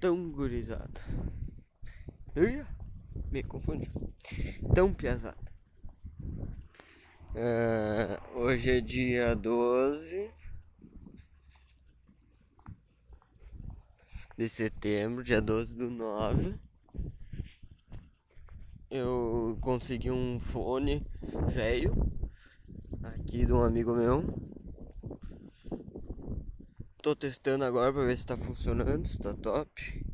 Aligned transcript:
Tão 0.00 0.30
gurizada. 0.30 1.00
Ia, 2.34 2.66
me 3.30 3.42
confundi. 3.42 3.90
Tão 4.74 4.94
pesada. 4.94 5.36
É, 7.34 8.18
hoje 8.34 8.70
é 8.70 8.80
dia 8.80 9.36
12 9.36 10.30
de 14.38 14.48
setembro, 14.48 15.22
dia 15.22 15.42
12 15.42 15.76
do 15.76 15.90
9. 15.90 16.54
Eu 18.90 19.58
consegui 19.60 20.10
um 20.10 20.40
fone 20.40 21.06
velho 21.52 21.92
aqui 23.02 23.44
de 23.44 23.52
um 23.52 23.62
amigo 23.62 23.94
meu. 23.94 24.49
Tô 27.02 27.16
testando 27.16 27.64
agora 27.64 27.90
pra 27.92 28.04
ver 28.04 28.16
se 28.16 28.26
tá 28.26 28.36
funcionando, 28.36 29.08
se 29.08 29.18
tá 29.18 29.32
top. 29.32 30.04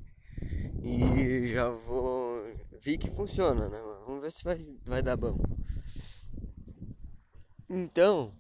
E 0.85 1.47
já 1.47 1.69
vou. 1.69 2.41
Vi 2.81 2.97
que 2.97 3.11
funciona, 3.11 3.69
né? 3.69 3.81
Vamos 4.07 4.23
ver 4.23 4.31
se 4.31 4.45
vai, 4.45 4.59
vai 4.85 5.03
dar 5.03 5.17
bom. 5.17 5.37
Então, 7.69 8.33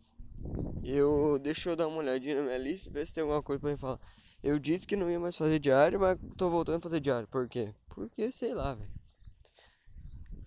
eu. 0.84 1.40
Deixa 1.40 1.70
eu 1.70 1.77
dar 1.77 1.88
uma 1.88 1.98
olhadinha 1.98 2.37
na 2.37 2.42
minha 2.42 2.59
lista 2.59 2.88
ver 2.88 3.04
se 3.04 3.14
tem 3.14 3.23
alguma 3.23 3.42
coisa 3.42 3.60
pra 3.60 3.73
me 3.73 3.77
falar. 3.77 3.98
Eu 4.40 4.60
disse 4.60 4.87
que 4.87 4.95
não 4.95 5.10
ia 5.10 5.18
mais 5.18 5.37
fazer 5.37 5.59
diário, 5.59 5.98
mas 5.98 6.16
tô 6.37 6.48
voltando 6.48 6.76
a 6.76 6.82
fazer 6.82 7.01
diário. 7.01 7.26
Por 7.26 7.48
quê? 7.48 7.74
Porque 7.88 8.30
sei 8.30 8.54
lá, 8.54 8.74
velho. 8.74 8.92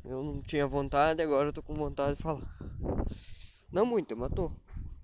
Eu 0.06 0.24
não 0.24 0.42
tinha 0.42 0.66
vontade, 0.66 1.22
agora 1.22 1.50
eu 1.50 1.54
tô 1.54 1.62
com 1.62 1.74
vontade 1.74 2.16
de 2.16 2.24
falar. 2.24 2.50
Não 3.70 3.86
muito, 3.86 4.16
mas 4.16 4.32
tô. 4.34 4.50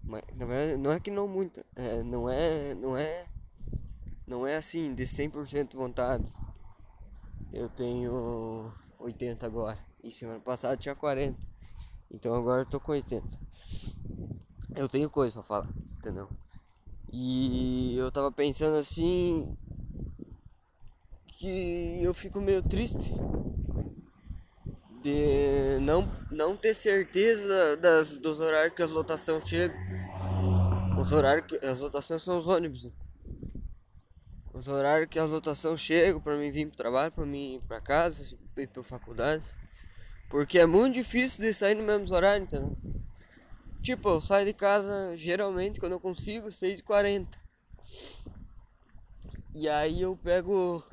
Mas 0.05 0.23
na 0.35 0.45
verdade 0.45 0.77
não 0.77 0.91
é 0.91 0.99
que 0.99 1.09
não 1.09 1.27
muito. 1.27 1.63
É, 1.75 2.03
não 2.03 2.29
é. 2.29 2.75
Não 2.75 2.95
é. 2.95 3.25
Não 4.27 4.47
é 4.47 4.55
assim, 4.55 4.93
de 4.93 5.03
100% 5.03 5.75
vontade. 5.75 6.33
Eu 7.51 7.69
tenho 7.69 8.71
80 8.99 9.45
agora. 9.45 9.77
E 10.03 10.11
semana 10.11 10.39
passada 10.39 10.77
tinha 10.77 10.95
40. 10.95 11.37
Então 12.11 12.33
agora 12.33 12.61
eu 12.61 12.65
tô 12.65 12.79
com 12.79 12.91
80. 12.91 13.27
Eu 14.75 14.89
tenho 14.89 15.09
coisa 15.09 15.33
pra 15.33 15.43
falar, 15.43 15.69
entendeu? 15.97 16.29
E 17.11 17.95
eu 17.97 18.11
tava 18.11 18.31
pensando 18.31 18.77
assim. 18.77 19.55
Que 21.27 22.01
eu 22.01 22.13
fico 22.13 22.39
meio 22.39 22.63
triste 22.63 23.13
de 25.05 25.77
não, 25.81 26.11
não 26.31 26.57
ter 26.57 26.73
certeza 26.73 27.77
das, 27.77 28.17
dos 28.17 28.39
horários 28.39 28.75
que 28.75 28.81
as 28.81 28.91
lotações 28.91 29.47
chegam. 29.47 29.77
Os 31.05 31.11
horários 31.11 31.45
que 31.45 31.63
as 31.63 31.79
lotações 31.79 32.23
são 32.23 32.35
os 32.35 32.47
ônibus. 32.47 32.89
Os 34.51 34.67
horários 34.67 35.07
que 35.07 35.19
as 35.19 35.29
lotações 35.29 35.79
chegam 35.79 36.19
para 36.19 36.35
mim 36.35 36.49
vir 36.49 36.65
pro 36.65 36.75
trabalho, 36.75 37.11
para 37.11 37.27
mim 37.27 37.57
ir 37.57 37.61
pra 37.67 37.79
casa, 37.79 38.35
ir 38.57 38.67
pra 38.67 38.81
faculdade. 38.81 39.43
Porque 40.31 40.57
é 40.57 40.65
muito 40.65 40.95
difícil 40.95 41.43
de 41.43 41.53
sair 41.53 41.75
no 41.75 41.83
mesmo 41.83 42.11
horário, 42.15 42.43
entendeu? 42.43 42.75
Tipo, 43.83 44.09
eu 44.09 44.19
saio 44.19 44.47
de 44.47 44.53
casa 44.53 45.15
geralmente 45.15 45.79
quando 45.79 45.91
eu 45.91 45.99
consigo, 45.99 46.47
6h40. 46.47 47.27
E 49.53 49.69
aí 49.69 50.01
eu 50.01 50.17
pego. 50.17 50.83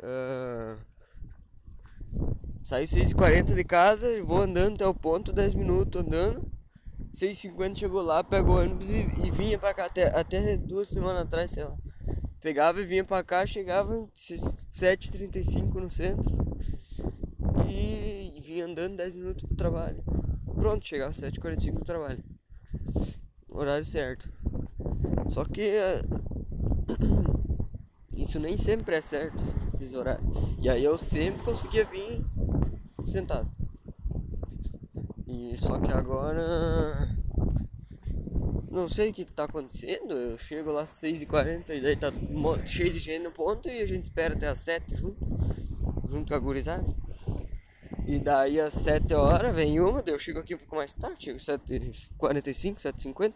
Uh, 0.00 0.76
Saí 2.64 2.84
6h40 2.84 3.54
de 3.54 3.62
casa 3.62 4.10
e 4.10 4.20
vou 4.22 4.42
andando 4.42 4.74
até 4.74 4.86
o 4.88 4.92
ponto, 4.92 5.32
10 5.32 5.54
minutos 5.54 6.02
andando. 6.02 6.57
6h50 7.12 7.76
chegou 7.76 8.02
lá, 8.02 8.22
pegou 8.22 8.56
o 8.56 8.60
ônibus 8.60 8.88
e, 8.90 9.06
e, 9.24 9.30
vinha 9.30 9.58
pra 9.58 9.74
cá 9.74 9.86
até, 9.86 10.06
até 10.18 10.56
duas 10.56 10.88
semanas 10.88 11.22
atrás, 11.22 11.50
sei 11.50 11.64
lá. 11.64 11.76
Pegava 12.40 12.80
e 12.80 12.84
vinha 12.84 13.04
pra 13.04 13.22
cá, 13.24 13.44
chegava 13.44 14.08
7h35 14.14 15.74
no 15.74 15.90
centro. 15.90 16.30
E, 17.68 18.40
vinha 18.48 18.64
andando 18.64 18.96
10 18.96 19.16
minutos 19.16 19.44
pro 19.44 19.56
trabalho. 19.56 20.02
Pronto, 20.54 20.86
chegava 20.86 21.12
7h45 21.12 21.72
no 21.74 21.84
trabalho. 21.84 22.24
Horário 23.48 23.84
certo. 23.84 24.32
Só 25.28 25.44
que 25.44 25.74
isso 28.16 28.40
nem 28.40 28.56
sempre 28.56 28.96
é 28.96 29.00
certo, 29.00 29.42
esses 29.68 29.92
horários. 29.92 30.26
E 30.60 30.68
aí 30.68 30.82
eu 30.82 30.96
sempre 30.96 31.42
conseguia 31.42 31.84
vir 31.84 32.24
sentado. 33.04 33.57
E 35.28 35.54
só 35.56 35.78
que 35.78 35.92
agora. 35.92 36.42
Não 38.70 38.88
sei 38.88 39.10
o 39.10 39.12
que, 39.12 39.24
que 39.24 39.32
tá 39.32 39.44
acontecendo. 39.44 40.12
Eu 40.12 40.38
chego 40.38 40.72
lá 40.72 40.82
às 40.82 40.90
6h40 40.90 41.70
e 41.70 41.80
daí 41.80 41.96
tá 41.96 42.10
cheio 42.64 42.92
de 42.92 42.98
gente 42.98 43.22
no 43.22 43.30
ponto 43.30 43.68
e 43.68 43.82
a 43.82 43.86
gente 43.86 44.04
espera 44.04 44.34
até 44.34 44.48
às 44.48 44.58
7 44.58 44.96
junto. 44.96 45.18
Junto 46.08 46.28
com 46.28 46.34
a 46.34 46.38
gurizada. 46.38 46.86
E 48.06 48.18
daí 48.18 48.58
às 48.58 48.72
7 48.72 49.12
horas 49.12 49.54
vem 49.54 49.80
uma, 49.80 50.02
daí 50.02 50.14
eu 50.14 50.18
chego 50.18 50.38
aqui 50.38 50.54
um 50.54 50.58
pouco 50.58 50.76
mais 50.76 50.94
tarde, 50.94 51.24
chego 51.24 51.38
7h45, 51.38 52.76
7h50. 52.76 53.34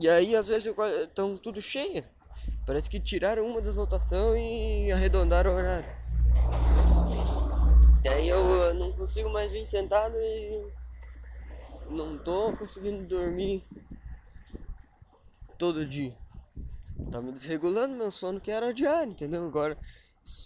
E 0.00 0.08
aí 0.08 0.36
às 0.36 0.46
vezes 0.46 0.72
estão 1.02 1.36
tudo 1.36 1.60
cheio. 1.60 2.04
Parece 2.64 2.88
que 2.88 3.00
tiraram 3.00 3.44
uma 3.46 3.60
das 3.60 3.74
lotações 3.74 4.40
e 4.40 4.92
arredondaram 4.92 5.50
o 5.50 5.54
horário. 5.54 5.88
Daí 8.08 8.28
eu 8.28 8.72
não 8.74 8.90
consigo 8.92 9.28
mais 9.28 9.52
vir 9.52 9.66
sentado 9.66 10.16
e 10.16 10.72
não 11.90 12.16
tô 12.16 12.56
conseguindo 12.56 13.06
dormir 13.06 13.62
todo 15.58 15.84
dia. 15.84 16.16
Tá 17.10 17.20
me 17.20 17.32
desregulando 17.32 17.94
meu 17.94 18.10
sono 18.10 18.40
que 18.40 18.50
era 18.50 18.72
diário, 18.72 19.12
entendeu? 19.12 19.44
Agora 19.46 19.76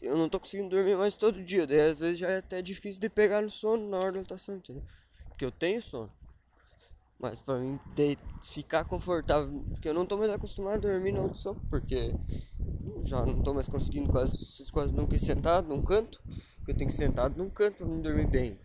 eu 0.00 0.16
não 0.16 0.28
tô 0.28 0.40
conseguindo 0.40 0.70
dormir 0.70 0.96
mais 0.96 1.14
todo 1.14 1.42
dia. 1.42 1.64
Daí 1.64 1.80
às 1.80 2.00
vezes 2.00 2.18
já 2.18 2.30
é 2.30 2.38
até 2.38 2.60
difícil 2.60 3.00
de 3.00 3.08
pegar 3.08 3.40
no 3.40 3.50
sono 3.50 3.88
na 3.88 3.98
hora 3.98 4.12
da 4.12 4.18
lotação, 4.18 4.56
entendeu? 4.56 4.82
Porque 5.28 5.44
eu 5.44 5.52
tenho 5.52 5.80
sono. 5.80 6.10
Mas 7.16 7.38
pra 7.38 7.58
mim 7.58 7.78
ter, 7.94 8.18
ficar 8.42 8.84
confortável, 8.84 9.64
porque 9.70 9.88
eu 9.88 9.94
não 9.94 10.04
tô 10.04 10.16
mais 10.16 10.30
acostumado 10.32 10.74
a 10.88 10.90
dormir 10.90 11.12
na 11.12 11.20
audição, 11.20 11.54
porque 11.70 12.12
já 13.04 13.24
não 13.24 13.40
tô 13.40 13.54
mais 13.54 13.68
conseguindo 13.68 14.10
quase, 14.10 14.36
quase 14.72 14.92
nunca 14.92 15.16
sentado 15.16 15.68
num 15.68 15.80
canto, 15.80 16.20
porque 16.62 16.70
eu 16.70 16.76
tenho 16.76 16.88
que 16.88 16.96
sentado 16.96 17.36
num 17.36 17.50
canto 17.50 17.78
pra 17.78 17.86
me 17.86 18.00
dormir 18.00 18.28
bem. 18.28 18.56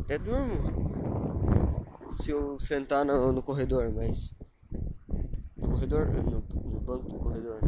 Até 0.00 0.16
durmo 0.18 2.08
se 2.12 2.30
eu 2.30 2.58
sentar 2.58 3.04
no, 3.04 3.32
no 3.32 3.42
corredor, 3.42 3.92
mas. 3.92 4.34
No 5.54 5.68
corredor? 5.68 6.06
No, 6.06 6.40
no 6.40 6.80
banco 6.80 7.06
do 7.06 7.18
corredor. 7.18 7.60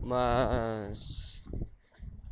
Mas. 0.00 1.42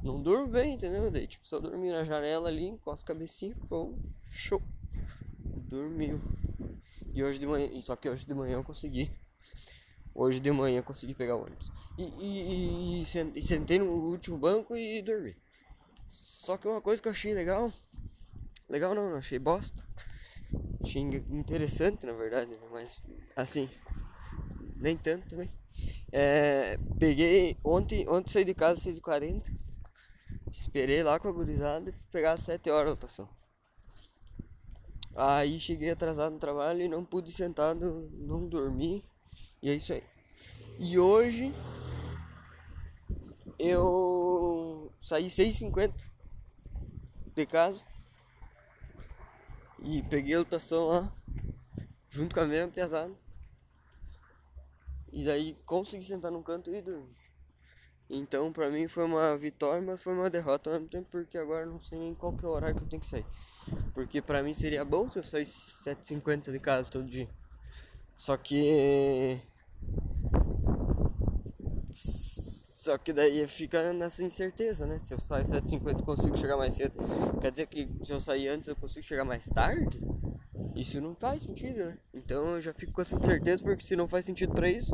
Não 0.00 0.22
durmo 0.22 0.46
bem, 0.46 0.74
entendeu? 0.74 1.10
Daí, 1.10 1.26
tipo, 1.26 1.44
eu 1.50 1.60
dormir 1.60 1.90
na 1.90 2.04
janela 2.04 2.48
ali, 2.48 2.66
encosto 2.66 3.04
a 3.04 3.14
cabecinha, 3.14 3.56
pô, 3.68 3.94
show 4.30 4.62
dormiu. 5.68 6.20
E 7.12 7.24
hoje 7.24 7.38
de 7.38 7.46
manhã, 7.46 7.68
só 7.80 7.96
que 7.96 8.08
hoje 8.08 8.24
de 8.24 8.34
manhã 8.34 8.54
eu 8.54 8.64
consegui. 8.64 9.10
Hoje 10.14 10.40
de 10.40 10.50
manhã 10.50 10.82
consegui 10.82 11.14
pegar 11.14 11.36
o 11.36 11.42
ônibus. 11.42 11.72
E, 11.96 12.02
e, 12.02 13.00
e, 13.00 13.02
e 13.02 13.42
sentei 13.42 13.78
no 13.78 13.86
último 13.86 14.36
banco 14.36 14.76
e 14.76 15.00
dormi. 15.00 15.36
Só 16.04 16.56
que 16.56 16.68
uma 16.68 16.80
coisa 16.80 17.00
que 17.00 17.08
eu 17.08 17.12
achei 17.12 17.32
legal. 17.32 17.72
Legal 18.68 18.94
não, 18.94 19.08
não 19.10 19.16
achei 19.16 19.38
bosta. 19.38 19.82
Achei 20.82 21.00
interessante 21.02 22.04
na 22.04 22.12
verdade, 22.12 22.50
né? 22.50 22.60
mas 22.70 22.98
assim. 23.34 23.68
Nem 24.76 24.96
tanto 24.96 25.28
também. 25.28 25.50
É, 26.10 26.76
peguei. 26.98 27.56
Ontem, 27.64 28.06
ontem 28.08 28.32
saí 28.32 28.44
de 28.44 28.54
casa 28.54 28.90
às 28.90 28.96
6h40. 28.96 29.50
Esperei 30.50 31.02
lá 31.02 31.18
com 31.18 31.28
a 31.28 31.32
gurizada 31.32 31.88
e 31.88 31.92
fui 31.92 32.06
pegar 32.10 32.32
às 32.32 32.40
7 32.40 32.68
horas 32.68 32.88
a 32.88 32.90
lotação. 32.90 33.28
Aí 35.14 35.60
cheguei 35.60 35.90
atrasado 35.90 36.32
no 36.32 36.38
trabalho 36.38 36.82
e 36.82 36.88
não 36.88 37.04
pude 37.04 37.32
sentar, 37.32 37.74
não, 37.74 38.02
não 38.12 38.48
dormi. 38.48 39.04
E 39.62 39.70
é 39.70 39.74
isso 39.74 39.92
aí. 39.92 40.02
E 40.78 40.98
hoje 40.98 41.54
eu 43.58 44.90
saí 45.00 45.26
6h50 45.26 46.10
de 47.34 47.46
casa 47.46 47.86
e 49.80 50.02
peguei 50.02 50.34
a 50.34 50.38
lotação 50.38 50.88
lá 50.88 51.12
junto 52.10 52.34
com 52.34 52.40
a 52.40 52.46
mesma 52.46 52.72
pesada. 52.72 53.12
E 55.12 55.24
daí 55.24 55.56
consegui 55.64 56.04
sentar 56.04 56.32
num 56.32 56.42
canto 56.42 56.74
e 56.74 56.82
dormir. 56.82 57.14
Então 58.10 58.52
pra 58.52 58.68
mim 58.68 58.88
foi 58.88 59.04
uma 59.04 59.36
vitória, 59.38 59.80
mas 59.80 60.02
foi 60.02 60.12
uma 60.12 60.28
derrota 60.28 60.70
ao 60.70 60.74
mesmo 60.74 60.88
tempo, 60.88 61.06
porque 61.10 61.38
agora 61.38 61.64
não 61.64 61.80
sei 61.80 61.98
nem 61.98 62.14
qual 62.14 62.36
que 62.36 62.44
é 62.44 62.48
o 62.48 62.52
horário 62.52 62.76
que 62.76 62.82
eu 62.82 62.88
tenho 62.88 63.00
que 63.00 63.06
sair. 63.06 63.26
Porque 63.94 64.20
pra 64.20 64.42
mim 64.42 64.52
seria 64.52 64.84
bom 64.84 65.08
se 65.08 65.20
eu 65.20 65.22
saísse 65.22 65.84
7h50 65.88 66.50
de 66.50 66.58
casa 66.58 66.90
todo 66.90 67.08
dia. 67.08 67.28
Só 68.16 68.36
que. 68.36 69.40
Só 71.94 72.98
que 72.98 73.12
daí 73.12 73.46
fica 73.46 73.92
nessa 73.92 74.24
incerteza, 74.24 74.86
né? 74.86 74.98
Se 74.98 75.14
eu 75.14 75.20
sair 75.20 75.44
7h50 75.44 76.02
consigo 76.04 76.36
chegar 76.36 76.56
mais 76.56 76.72
cedo. 76.72 76.94
Quer 77.40 77.52
dizer 77.52 77.66
que 77.66 77.88
se 78.02 78.12
eu 78.12 78.20
sair 78.20 78.48
antes 78.48 78.66
eu 78.66 78.74
consigo 78.74 79.06
chegar 79.06 79.24
mais 79.24 79.46
tarde? 79.46 80.00
Isso 80.74 81.00
não 81.00 81.14
faz 81.14 81.44
sentido, 81.44 81.84
né? 81.84 81.98
Então 82.12 82.56
eu 82.56 82.60
já 82.60 82.74
fico 82.74 82.92
com 82.92 83.00
essa 83.00 83.20
certeza 83.20 83.62
porque 83.62 83.86
se 83.86 83.94
não 83.94 84.08
faz 84.08 84.26
sentido 84.26 84.52
para 84.52 84.68
isso, 84.68 84.92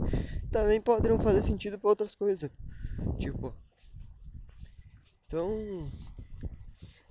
também 0.51 0.81
pode 0.81 1.09
não 1.09 1.19
fazer 1.19 1.41
sentido 1.41 1.79
para 1.79 1.89
outras 1.89 2.15
coisas. 2.15 2.51
Tipo. 3.19 3.55
Então. 5.27 5.89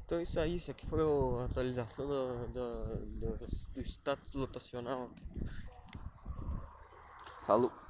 Então 0.05 0.21
isso 0.21 0.39
aí, 0.39 0.55
isso 0.55 0.71
aqui 0.71 0.85
foi 0.85 0.99
a 1.01 1.45
atualização 1.45 2.07
do, 2.07 2.47
do, 2.49 3.05
do, 3.05 3.47
do 3.73 3.81
status 3.81 4.31
lotacional. 4.33 5.09
Falou. 7.47 7.86